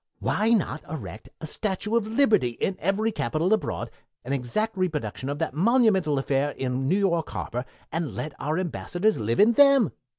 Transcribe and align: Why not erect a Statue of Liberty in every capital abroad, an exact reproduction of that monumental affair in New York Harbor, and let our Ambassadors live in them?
Why 0.17 0.49
not 0.49 0.81
erect 0.89 1.29
a 1.41 1.45
Statue 1.45 1.95
of 1.95 2.07
Liberty 2.07 2.49
in 2.59 2.75
every 2.79 3.11
capital 3.11 3.53
abroad, 3.53 3.91
an 4.25 4.33
exact 4.33 4.75
reproduction 4.75 5.29
of 5.29 5.37
that 5.37 5.53
monumental 5.53 6.17
affair 6.17 6.55
in 6.57 6.89
New 6.89 6.97
York 6.97 7.29
Harbor, 7.29 7.65
and 7.91 8.15
let 8.15 8.33
our 8.39 8.57
Ambassadors 8.57 9.19
live 9.19 9.39
in 9.39 9.53
them? 9.53 9.91